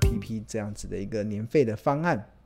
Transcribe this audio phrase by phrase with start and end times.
[0.00, 2.37] APP 这样子的一个年费的方案。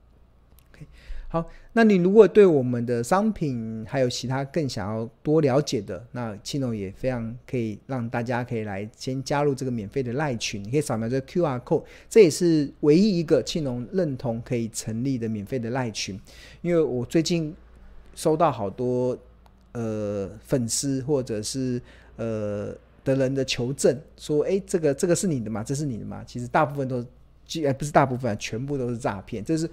[1.32, 16.20] 好，那你如果对我们的商品还有其他更想要多了解的，那庆农也非常可以让大家可以来先加入这个免费的赖群，你可以扫描这个 QR code，这也是唯一一个庆农认同可以成立的免费的赖群。
[16.60, 17.56] 因为我最近
[18.14, 19.16] 收到好多
[19.72, 21.80] 呃粉丝或者是
[22.16, 25.64] 呃的人的求证，说哎，这个这个是你的吗？
[25.64, 26.22] 这是你的吗？
[26.26, 27.02] 其实大部分都。
[27.66, 29.44] 哎，不是大部分，全部都是诈骗。
[29.44, 29.68] 这是，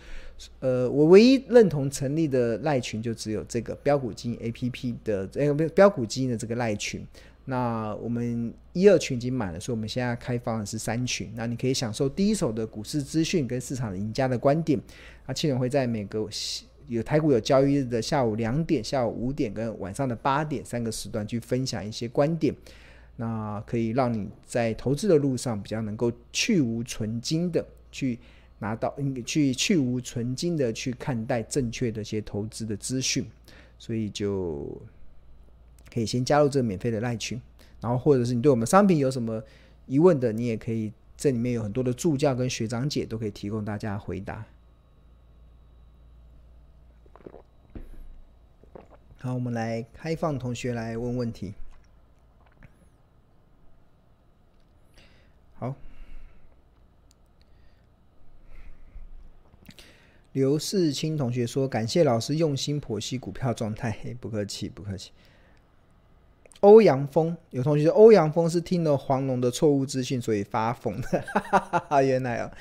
[0.60, 7.06] 呃，我唯一认同成立的赖群就只有这个标股基金 APP 的，哎，标股基金的这个赖群。
[7.46, 11.32] 那我们一二群已经满了，所以我们现在开放的是三群。
[11.36, 14.80] 那你可以享受第一手的股市资讯跟市场赢家的观点。
[15.26, 16.28] 那庆农会在每个
[16.88, 22.54] 有台股有交易日的下午两点、下午五点跟晚上的八点三个时段去分享一些观点。
[23.22, 28.18] 那可以让你在投资的路上比较能够去芜存菁的去
[28.60, 28.96] 拿到，
[29.26, 33.26] 去去芜存菁的去看待正确的一些投资的资讯，
[33.78, 34.82] 所以就
[35.94, 37.42] 可以先加入这个免费的赖群，
[37.82, 39.44] 然后或者是你对我们商品有什么
[39.86, 44.46] 疑问的，你也可以，这里面有很多的助教跟学长姐都可以提供大家回答。
[49.18, 51.54] 好，我们来开放同学来问问题。
[60.34, 63.98] 刘世清同学说：“感谢老师用心剖析股票状态。
[64.22, 65.12] ”不客气，不客气。
[66.62, 71.24] 欧阳锋有同学说：“欧阳锋是听了黄龙的错误资讯，所以发疯的。
[72.04, 72.52] ”原来哦，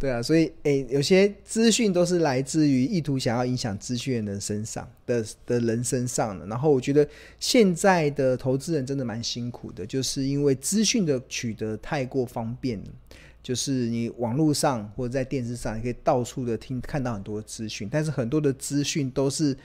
[0.00, 6.44] 对啊，所以诶，有些资讯都是来自于意图想要影响资讯的人身上的的人身上的。
[6.46, 7.08] 然后我觉得
[7.38, 12.86] 现在的投资人真的蛮辛苦的，就是因为资讯的取得太过方便了。
[13.46, 19.56] 就是你网络上或者在电视上，你可以到处的听看到很多资讯，但是很多的资讯都是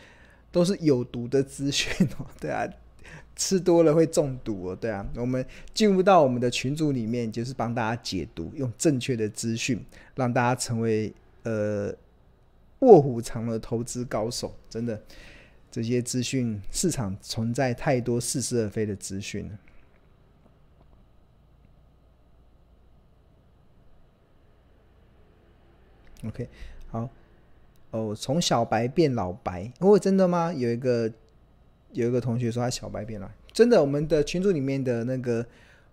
[0.51, 2.63] 都是有毒的资讯哦， 对啊，
[3.35, 5.43] 吃多了会中毒哦，对啊，我们
[5.73, 9.83] 进入到我们的群组里面，就是帮大家解读，用正确的资讯，
[10.13, 11.91] 让大家成为呃
[12.81, 14.53] 卧虎藏龙的投资高手。
[14.69, 15.01] 真的，
[15.71, 19.57] 这些资讯市场存在太多似是而非的资讯了。
[26.27, 26.47] OK，
[26.89, 27.09] 好，
[27.91, 30.53] 哦，从小白变老白，哦，真的吗？
[30.53, 31.11] 有一个
[31.93, 35.43] 有一个同学说他小白变老，真的，我们的群组里面的那个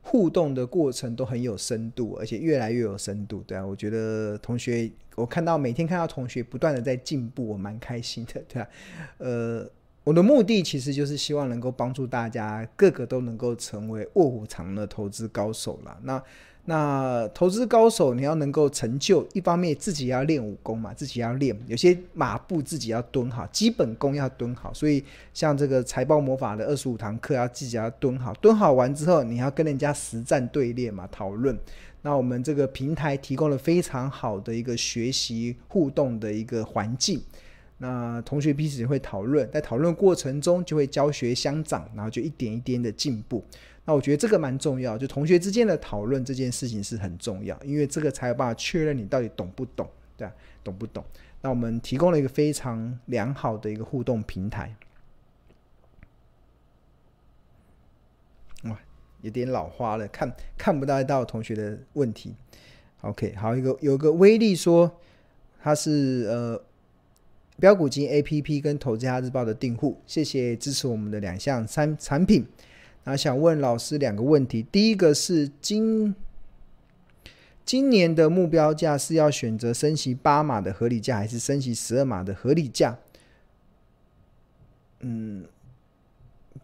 [0.02, 8.68] 互动的过程都很有深度，而且越来越有深度，对啊，我觉得同学，我看到每天看到同学不断的在进步，我蛮开心的， 对啊，
[9.16, 9.70] 呃，
[10.04, 15.98] 我的目的其实就是希望能够帮助大家个个都能够成为卧虎藏龙的投资高手啦。
[16.02, 16.22] 那。
[16.70, 24.70] 那投资高手，你要能够成就，一方面自己要练武功嘛，自己要练，有些马步自己要蹲好，基本功要蹲好。
[24.74, 25.02] 所以
[25.32, 31.58] 像这个财报魔法的二十五堂课，要自己要蹲好，蹲好完之后，你要跟人家实战对练嘛，讨论。
[32.02, 37.18] 那我们这个平台提供了非常好的一个学习互动的一个环境。
[37.78, 43.42] 那同学彼此会讨论，在讨论过程中就会教学相长，然后就一点一点的进步。
[43.88, 50.34] 那我觉得这个蛮重要，就同学之间的讨论这件事情是很重要，因为这个才有办法确认你到底懂不懂，对吧？
[50.62, 51.02] 懂不懂？
[51.40, 54.76] 那我们提供了一个非常良好的一个互动平台。
[58.64, 58.78] 哇，
[59.22, 62.34] 有点老花了，看看不到到同学的问题。
[63.00, 65.00] OK，好，一个有个威力说
[65.62, 66.62] 他是呃
[67.58, 72.46] 标股金 APP 跟投资家日报的订户，谢谢支持我们的两项产产品。
[73.04, 76.14] 那想问老师两个问题，第一个是今
[77.64, 82.98] 今年的目标价是要选择升息八码的合理价，还是升息十二码的合理价？
[85.00, 85.44] 嗯，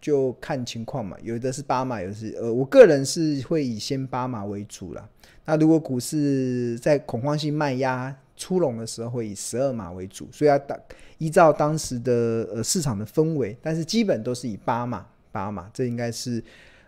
[0.01, 5.09] 就看情况嘛，有的是八码，有的是呃，我个人是会以先八码为主啦。
[5.47, 10.79] 那如果股市在恐慌性卖压出笼的时候，会以十二码为主，所以要当
[11.19, 15.07] 依照当时的呃市场的氛围，但是基本都是以八码。
[15.35, 16.41] 八嘛，这应该是，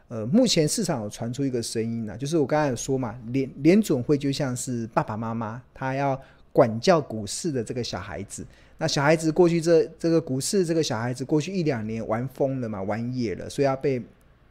[0.07, 6.19] 呃，目前市场有传出一个声音呢，就是我刚才有说嘛，联联准会就像是爸爸妈妈，他要
[6.53, 8.47] 管教股市的这个小孩子。
[8.79, 14.01] 那小孩子过去这这个股市这个小孩子过去一两年玩疯了嘛，玩野了，所以要被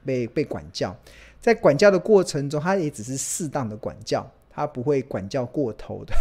[0.04, 0.94] 被被管教。
[1.40, 6.14] 在管教的过程中，他也只是适当的管教，他不会管教过头的。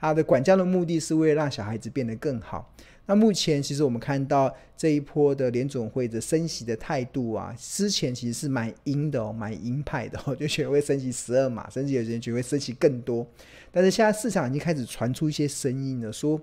[0.00, 2.68] 他的管教的目的是为了让小孩子变得更好。
[3.06, 13.26] 那目前其实我们看到这一波的联总会的升息的态度啊，之前其实是蛮鹰的哦，蛮鹰派的哦， 就觉得会升息十二码，甚至有些人觉得会升息更多。
[13.70, 16.40] 但是现在市场已经开始传出一些声音了，说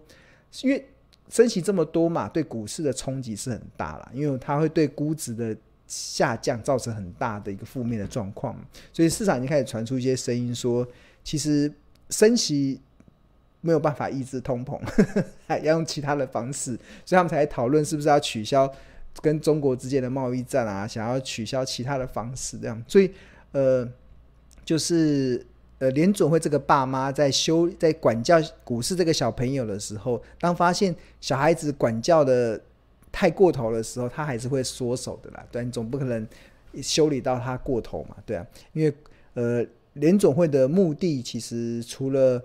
[0.62, 0.86] 因为
[1.30, 8.56] 升息这么多嘛，对股市的冲击是很大了，因为它会对估值的下降造成很大的一个负面的状况，
[8.94, 10.88] 所以市场已经开始传出一些声音说，
[11.24, 11.74] 其实
[12.12, 12.80] 升息。
[13.62, 14.80] 没有办法抑制通膨，
[15.48, 18.72] 要用其他的方式，所以他们才讨论是不是要取消
[19.22, 22.84] 跟中国之间的贸易战啊，想要取消其他的方式这样。
[22.88, 23.12] 所以，
[23.52, 23.88] 呃，
[24.66, 25.46] 就是
[25.80, 32.62] 呃，联准会这个爸妈在修在管教股市这个小朋友的时候，当发现小孩子管教的
[33.12, 35.46] 太过头的时候，他还是会缩手的啦。
[35.52, 36.28] 对，你总不可能
[36.82, 38.46] 修理到他过头嘛，对啊。
[38.74, 38.94] 因为
[39.34, 42.42] 呃，联准会的目的其实除了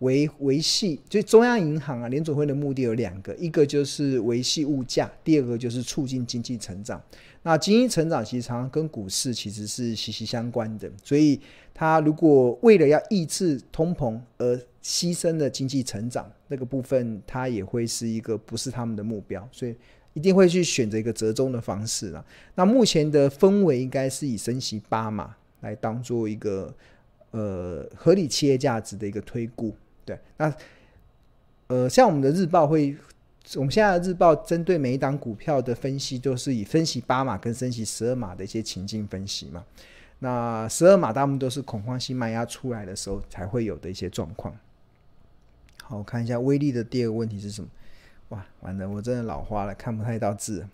[0.00, 7.00] 维维系，就中央银行啊，联准会的目的有两个，一个就是维系物价，第二个就是促进经济成长。
[7.42, 11.38] 那经济成长其实常常跟股市其实是息息相关的，所以
[11.72, 19.74] 它如果为了要抑制通膨而牺牲了经济成长那个部分，它也会是一个不是他们的目标，所以
[20.14, 22.24] 一定会去选择一个折中的方式了。
[22.54, 26.74] 那目前的氛围应该是以升息八码来当做一个
[27.32, 29.74] 呃合理企业价值的一个推估。
[30.10, 30.52] 对，那
[31.68, 32.96] 呃，像我们的日报会，
[33.54, 39.64] 我们现在的日报针对每一档股票的分析，都是以分析八码跟分析十二码的一些情境分析嘛。
[40.18, 44.52] 那十二码大部分都是恐慌性卖压出来的时候才会有的一些状况。
[45.84, 47.68] 好，我看一下威力的第二个问题是什么？
[48.30, 50.66] 哇，完了，我真的老花了，看不太到字。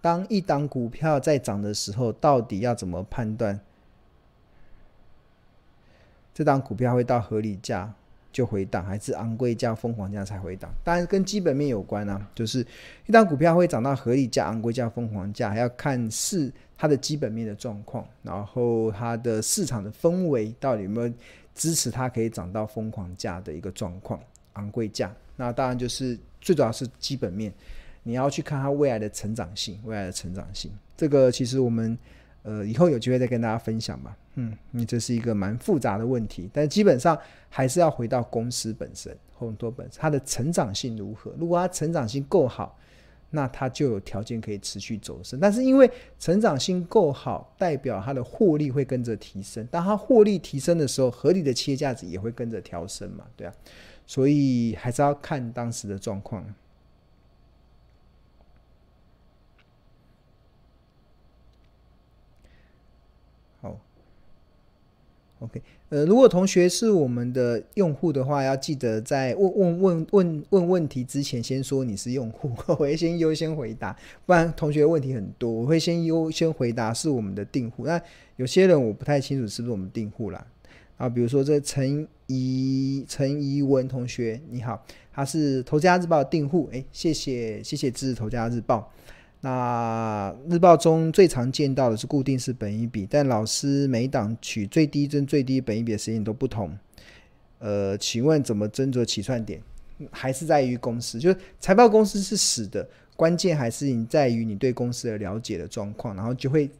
[0.00, 3.58] 当一档股票在涨的时候，到底要怎么判断？
[6.32, 7.92] 这档股票会到合理价
[8.32, 10.70] 就回档，还是昂贵价、疯狂价才回档？
[10.84, 12.64] 当然跟基本面有关啊，就是
[13.06, 21.12] 一档股票会涨到合理价、昂贵价、疯狂价，还要看是它的基本面的状况，然后它的市场的氛围到底有没有
[21.54, 24.20] 支持它可以涨到疯狂价的一个状况、
[24.52, 25.12] 昂贵价。
[25.36, 27.52] 那当然就是最主要是基本面，
[28.04, 30.70] 你要去看它未来的成长性，未来的成长性。
[30.96, 31.98] 这个其实我们。
[32.42, 34.16] 呃，以后有机会再跟大家分享吧。
[34.34, 37.18] 嗯，你这是一个蛮复杂的问题，但基本上
[37.48, 41.34] 还是要回到公司本身，宏达本身它的成长性如何？
[41.38, 42.78] 如果它成长性够好，
[43.30, 45.38] 那它就有条件可以持续走升。
[45.40, 49.66] 但是因为成长性够好，代表它的获利会跟着提升。
[49.66, 53.52] 当它获利提升的时候，合理的企业价值也会跟着调升嘛，对啊。
[54.06, 56.44] 所以还是要看当时的状况。
[65.40, 73.96] OK，呃，如果同学是我们的用户的话，要记得在问问问问问问题之前，先说你是用户， 我会先优先回答，
[74.26, 77.86] 不然同学问题很多，我会先优先回答是我们的订户。
[77.86, 77.98] 那
[78.36, 80.46] 有些人我不太清楚是不是我们订户啦。
[80.98, 88.92] 啊，比如说这陈怡陈怡文同学，你好，他是头家日报订户，哎，谢谢谢谢支持头家日报。
[89.42, 96.76] 那日报中最常见到的是固定式本益比，但老师每档取最低跟最低本益比的时间都不同。
[97.58, 99.60] 呃，请问怎么斟酌起算点？
[100.10, 106.70] 还是在于公司，就是财报公司是死的，关键还是你在于你对公司的了解的状况，然后就会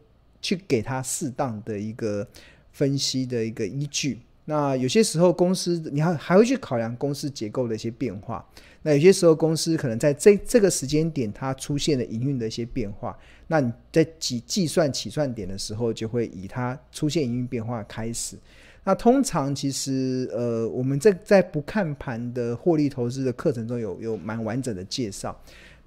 [0.41, 2.27] 去给他适当的一个
[2.73, 4.21] 分析的一个依据。
[4.47, 8.45] 那有些时候公司你还还会去考量公司结构的一些变化。
[8.83, 13.17] 那有些时候公司可能在这这个时间点它出现了营运的一些变化，
[13.49, 18.37] 那你在计计算起算点的时候，就会以它出现营运变化开始。
[18.83, 25.39] 那通常其实呃我们在在不看盘的获利投资的课程中有有蛮完整的介绍。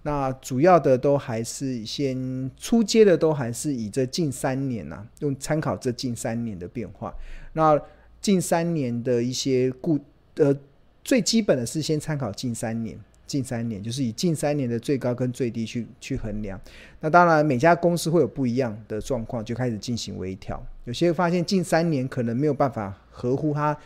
[0.03, 7.12] 那主要的都还是先初阶的都还是以这近三年呐、用参考这近三年的变化。
[7.53, 7.81] 那
[8.24, 10.00] 近三年的一些固
[10.38, 10.58] 呃。
[11.06, 16.58] 最基本的是先参考近三年，近三年就是以近三年的最高跟最低去去衡量。
[17.01, 20.65] 那当然每家公司会有不一样的状况，就开始进行微调。
[20.86, 23.77] 有些发现近三年可能没有办法合乎它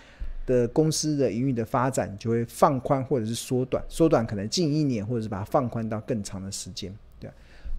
[0.46, 3.84] 的公司的营运的发展，就会放宽或者是缩短。
[3.90, 6.96] 缩短可能近一年，或者是把它放宽到更长的时间。
[7.20, 7.28] 对，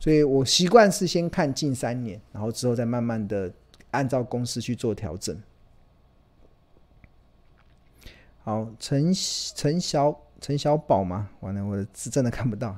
[0.01, 3.49] 所以我习惯是先看近三年，然后之后再慢慢的
[3.93, 5.41] 按照公司去做调整。
[8.39, 9.13] 好，陈
[9.55, 11.29] 陈小陈小宝吗？
[11.41, 12.77] 完了，我的字真的看不到。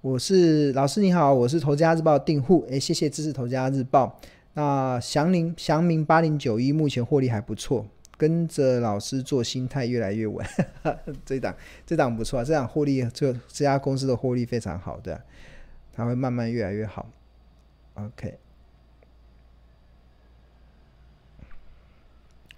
[0.00, 4.18] 我是老师你好，我是头家日报订户，诶，谢谢支持头家日报。
[4.54, 7.86] 那祥林祥明八零九一目前获利还不错，
[8.16, 10.46] 跟着老师做，心态越来越稳。
[11.24, 11.54] 这档
[11.86, 15.20] 这档不错啊，这档获利，这这家公司的获利非常好的，
[15.92, 17.08] 它会慢慢越来越好。
[17.94, 18.38] OK、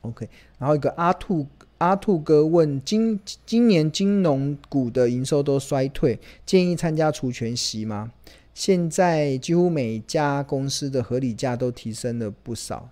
[0.03, 0.29] OK，
[0.59, 1.47] 然后一个阿兔
[1.79, 8.13] 阿兔哥问：今今年金融股的营收都衰退，建议参加除权息吗？
[8.55, 12.89] 现在几乎每家公司的合理价都提升了不少。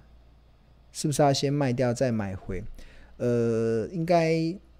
[0.91, 2.65] 是不是要先卖掉再买回？
[3.19, 4.35] 呃，应该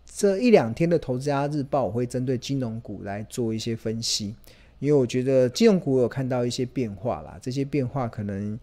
[0.05, 4.35] 这一两天的投资家日报我会针对金融股来做一些分析，
[4.81, 8.59] 因为我觉得金融股有看到一些变化啦，这些变化可能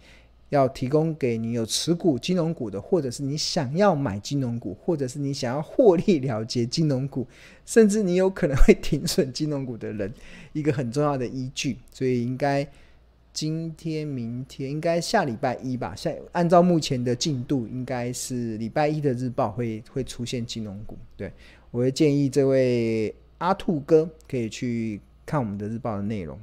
[0.56, 7.28] 要提供给你有持股金融股的，或者是你想要买金融股，或者是你想要获利了结金融股，
[7.66, 10.12] 甚至你有可能会停损金融股的人
[10.54, 12.68] 一个很重要的依据， 所以应该。
[13.38, 15.94] 今天、明天应该下礼拜一吧。
[15.94, 20.98] 下按照目前的进度，应该是礼拜一的日报会会出现金融股。
[21.18, 21.30] 对，
[21.70, 26.40] 我会建议这位阿兔哥可以去看我们的日报的内容。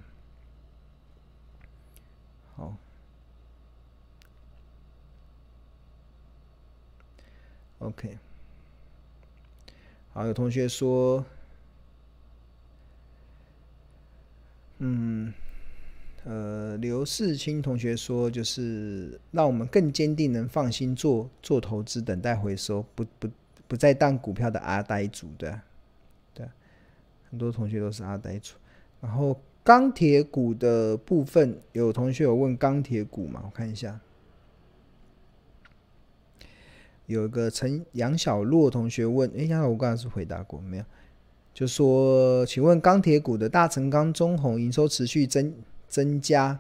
[7.83, 8.19] ，OK。
[10.13, 11.25] 好，有同学说，
[14.79, 15.33] 嗯。
[16.25, 23.29] 呃，刘世清同学说，就是让我们更坚定，能放心做做投资，等待回收，不不
[23.67, 25.61] 不再当股票的阿呆族，的，
[26.33, 26.47] 对，
[27.29, 28.55] 很多同学都是阿呆族。
[29.01, 33.43] 然后钢铁股的部分，有同学有问钢铁股吗？
[33.45, 33.99] 我看一下，
[37.13, 40.85] 有一个陈杨小洛同学问，哎，呀，我刚才是回答过没有？
[41.55, 45.55] 就说，请问钢铁股的大成钢、中鸿营收持续增。
[45.93, 46.59] 增加，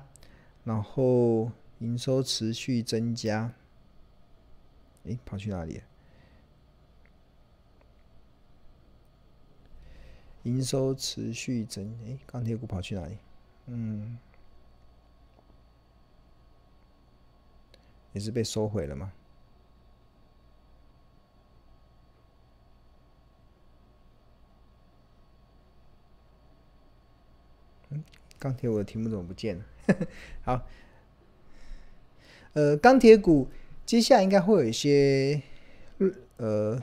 [0.62, 3.50] 然后营收持续增加。
[5.06, 5.80] 哎，跑去哪里？
[10.42, 13.16] 营收持续增，哎，钢铁股跑去哪里？
[13.68, 14.18] 嗯，
[18.12, 19.10] 也是被收回了吗？
[27.88, 28.04] 嗯。
[28.42, 29.64] 钢铁，我的题目怎么不见了？
[30.42, 30.66] 好，
[32.54, 33.46] 呃，钢铁股
[33.86, 35.40] 接下来应该会有一些
[36.38, 36.82] 呃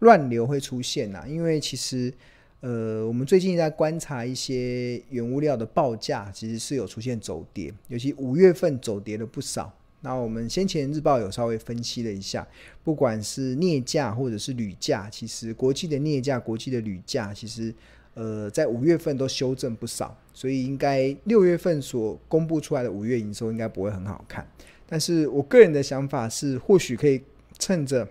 [0.00, 2.12] 乱流会出现呐，因为其实
[2.60, 9.74] 呃，我们最近在观察一些原物料的报价，其实是有出现走跌，尤其五月份走跌了不少。
[10.02, 12.46] 那我们先前日报有稍微分析了一下，
[12.84, 17.74] 不管是镍价或者是铝价，其实国际的镍价、国际的铝价，其实。
[18.14, 24.46] 呃，在五月份都修正不少，所以应该六月份所公布出来的五月营收应该不会很好看。
[24.86, 27.22] 但是我个人的想法是，或许可以
[27.58, 28.06] 趁着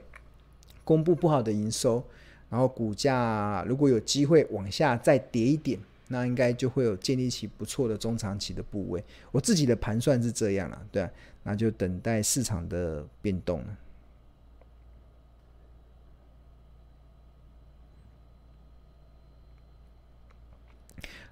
[0.86, 2.01] 公布不好的营收，
[2.50, 5.77] 然后股价如果有机会往下再跌一点，
[6.08, 9.03] 那应该就会有建立起不错的中长期的部位。
[9.32, 11.12] 我自己的盘算是这样了，对啊，
[11.44, 13.77] 那就等待市场的变动了。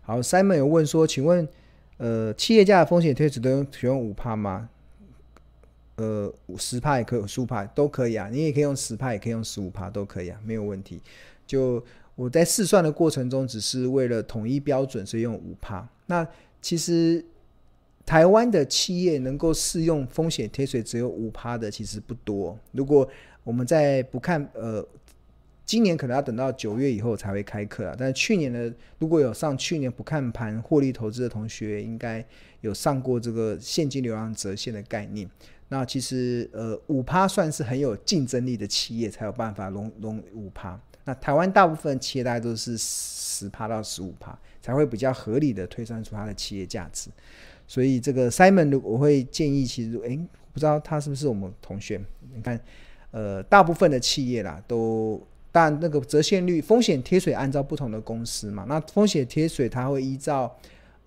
[0.07, 1.45] 好，Simon 有问说，请问，
[1.97, 4.69] 呃，企业价的风险贴水都用使用五趴吗？
[5.97, 8.29] 呃，五十趴也可以，十五趴都可以啊。
[8.31, 11.01] 你也可以用十趴，也可以用十五趴，都可以啊，没有问题。
[11.45, 11.83] 就
[12.15, 15.85] 我在试算的过程中，只是为了统一标准，所以用五趴。
[16.05, 16.25] 那
[16.61, 17.21] 其实
[18.05, 22.57] 台湾的企业能够适用风险贴水只有五趴的，其实不多。
[22.71, 23.05] 如果
[23.43, 24.87] 我们在不看，呃。
[25.67, 32.25] 今年可能要等到九月以后才会开课啊，但是去年的如果有上去年不看盘获利投资的同学，应该
[32.61, 35.29] 有上过这个现金流量折现的概念。
[35.67, 40.79] 那其实呃五趴算是很有竞争力的企业才有办法融融五趴。
[41.03, 47.09] 那台湾大部分企业大概都是十趴到十五趴才会比较合理的推算出它的企业价值。
[47.67, 50.17] 所以这个 Simon 我会建议，其实诶
[50.53, 51.99] 不知道他是不是我们同学？
[52.33, 52.57] 你看
[53.11, 55.21] 呃大部分的企业啦都。
[55.59, 60.55] 但那个折现率风险贴水按照不同的公司嘛，那风险贴水它会依照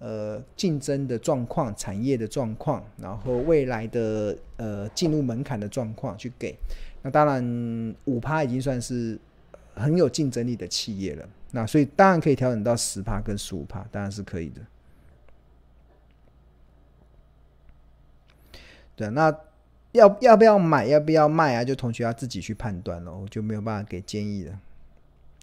[0.01, 6.53] 呃竞争的状况、产业的状况，然后未来的呃进入门槛的状况去给。
[7.01, 9.17] 那当然五趴已经算是
[9.73, 14.61] 很有竞争力的企业了，那所以当然可以调整到十趴跟十五趴，当然是可以的。
[18.97, 19.33] 对，那。
[19.93, 21.65] 要要不要买，要不要卖啊？
[21.65, 24.61] 就同学要自己去判断了，我就没有办法给建议了。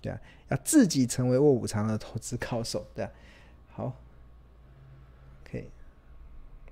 [0.02, 3.08] 对啊，要自己成为卧虎藏龙的投资高手，对。
[3.70, 3.94] 好
[5.44, 5.70] ，OK，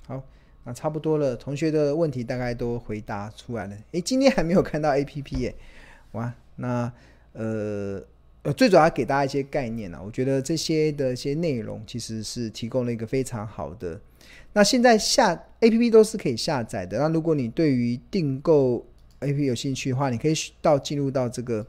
[0.08, 0.24] 好，
[0.64, 1.36] 那差不多了。
[1.36, 3.78] 同学的问题大概都回答出来了。
[3.92, 5.54] 诶，今天还没有看到 APP 耶，
[6.14, 6.92] 哇，那
[7.34, 8.02] 呃
[8.42, 14.00] 呃，最主要给大家一些概念啊，我觉得这些的一些内容其实是提供了一个非常好的。
[14.56, 16.98] 那现在下 APP 都是可以下载的。
[16.98, 18.86] 那如果你对于订购
[19.20, 21.68] APP 有兴趣的话，你可以到进入到这个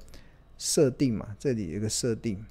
[0.57, 2.45] 设定嘛，这里有个设定。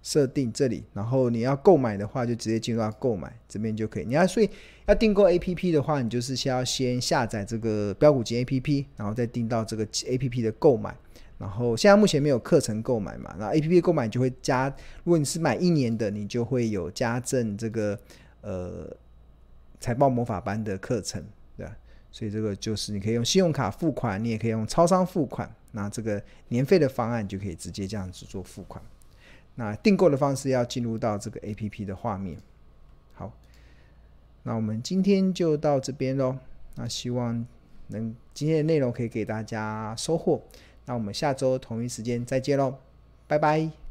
[0.00, 4.04] 设定这里，然后你要购买的话，就直接进入到购买这边就可以。
[4.04, 4.48] 你要所以
[4.86, 10.96] 要订购 APP 的话，你就是先要先下载这个标股金 APP，然后再订到这个 APP 的购买。
[11.36, 14.68] 然后现在目前没有课程购买嘛，那 APP 购买就会加，
[15.04, 17.98] 如果你是买一年的，你就会有加赠这个
[18.40, 18.96] 呃
[19.80, 21.24] 财报魔法班的课程，
[21.56, 21.76] 对吧？
[22.10, 28.82] 所以这个就是你可以用信用卡付款，你也可以用超商付款，那这个年费的方案就可以直接这样子做付款。
[29.56, 32.38] 那订购的方式要进入到这个 APP 的画面。
[33.12, 33.32] 好，
[34.44, 36.38] 那我们今天就到这边喽。
[36.76, 37.44] 那希望
[37.88, 40.40] 能今天的内容可以给大家收获。
[40.86, 42.78] 那我们下周同一时间再见喽，
[43.26, 43.87] 拜拜。